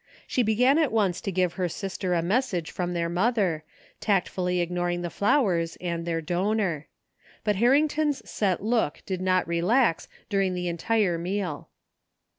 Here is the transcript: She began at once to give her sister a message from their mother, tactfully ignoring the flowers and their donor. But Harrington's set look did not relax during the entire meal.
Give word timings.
She 0.25 0.41
began 0.41 0.79
at 0.79 0.91
once 0.91 1.21
to 1.21 1.31
give 1.31 1.53
her 1.61 1.69
sister 1.69 2.15
a 2.15 2.23
message 2.23 2.71
from 2.71 2.93
their 2.95 3.07
mother, 3.07 3.63
tactfully 3.99 4.59
ignoring 4.59 5.03
the 5.03 5.11
flowers 5.11 5.75
and 5.79 6.07
their 6.07 6.21
donor. 6.21 6.87
But 7.43 7.57
Harrington's 7.57 8.27
set 8.27 8.63
look 8.63 9.03
did 9.05 9.21
not 9.21 9.47
relax 9.47 10.07
during 10.27 10.55
the 10.55 10.67
entire 10.67 11.19
meal. 11.19 11.69